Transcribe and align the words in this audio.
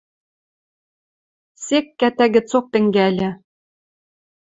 Сек 1.63 1.85
кӓтӓ 1.99 2.25
гӹцок 2.33 2.65
тӹнгӓльӹ. 2.71 3.29